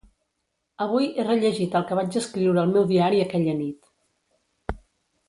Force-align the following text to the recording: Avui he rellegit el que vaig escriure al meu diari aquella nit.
Avui 0.85 1.09
he 1.09 1.25
rellegit 1.27 1.77
el 1.79 1.85
que 1.91 1.97
vaig 2.01 2.17
escriure 2.21 2.63
al 2.63 2.71
meu 2.79 2.87
diari 2.93 3.21
aquella 3.27 3.55
nit. 3.61 4.79